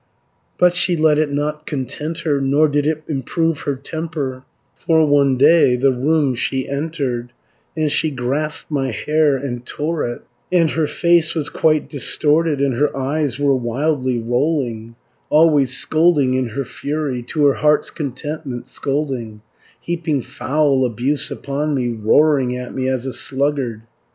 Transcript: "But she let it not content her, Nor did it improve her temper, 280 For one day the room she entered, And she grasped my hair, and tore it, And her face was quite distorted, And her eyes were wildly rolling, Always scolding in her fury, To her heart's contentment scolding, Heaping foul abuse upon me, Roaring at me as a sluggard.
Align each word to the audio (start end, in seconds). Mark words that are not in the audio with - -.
"But 0.57 0.73
she 0.73 0.97
let 0.97 1.19
it 1.19 1.31
not 1.31 1.67
content 1.67 2.21
her, 2.21 2.41
Nor 2.41 2.67
did 2.69 2.87
it 2.87 3.03
improve 3.07 3.59
her 3.61 3.75
temper, 3.75 4.43
280 4.83 4.83
For 4.83 5.05
one 5.05 5.37
day 5.37 5.75
the 5.75 5.91
room 5.91 6.33
she 6.33 6.67
entered, 6.67 7.31
And 7.77 7.91
she 7.91 8.09
grasped 8.09 8.71
my 8.71 8.87
hair, 8.89 9.37
and 9.37 9.63
tore 9.63 10.03
it, 10.09 10.23
And 10.51 10.71
her 10.71 10.87
face 10.87 11.35
was 11.35 11.49
quite 11.49 11.87
distorted, 11.87 12.61
And 12.61 12.73
her 12.77 12.97
eyes 12.97 13.37
were 13.37 13.53
wildly 13.55 14.17
rolling, 14.17 14.95
Always 15.29 15.77
scolding 15.77 16.33
in 16.33 16.47
her 16.49 16.65
fury, 16.65 17.21
To 17.21 17.45
her 17.45 17.53
heart's 17.53 17.91
contentment 17.91 18.65
scolding, 18.67 19.43
Heaping 19.79 20.23
foul 20.23 20.83
abuse 20.83 21.29
upon 21.29 21.75
me, 21.75 21.89
Roaring 21.91 22.57
at 22.57 22.73
me 22.73 22.87
as 22.87 23.05
a 23.05 23.13
sluggard. 23.13 23.83